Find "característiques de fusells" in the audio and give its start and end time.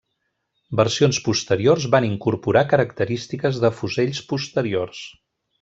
2.73-4.27